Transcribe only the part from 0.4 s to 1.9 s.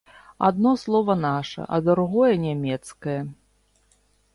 Адно слова наша, а